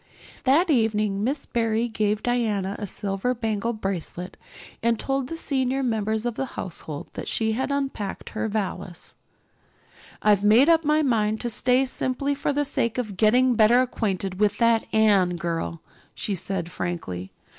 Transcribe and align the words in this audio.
That 0.45 0.71
evening 0.71 1.23
Miss 1.23 1.45
Barry 1.45 1.87
gave 1.87 2.23
Diana 2.23 2.75
a 2.79 2.87
silver 2.87 3.35
bangle 3.35 3.71
bracelet 3.71 4.35
and 4.81 4.97
told 4.99 5.27
the 5.27 5.37
senior 5.37 5.83
members 5.83 6.25
of 6.25 6.33
the 6.33 6.45
household 6.57 7.05
that 7.13 7.27
she 7.27 7.51
had 7.51 7.69
unpacked 7.69 8.29
her 8.29 8.47
valise. 8.47 9.13
"I've 10.23 10.43
made 10.43 10.69
up 10.69 10.83
my 10.83 11.03
mind 11.03 11.39
to 11.41 11.51
stay 11.51 11.85
simply 11.85 12.33
for 12.33 12.51
the 12.51 12.65
sake 12.65 12.97
of 12.97 13.15
getting 13.15 13.53
better 13.53 13.79
acquainted 13.79 14.39
with 14.39 14.57
that 14.57 14.85
Anne 14.91 15.35
girl," 15.35 15.81
she 16.15 16.33
said 16.33 16.71
frankly. 16.71 17.29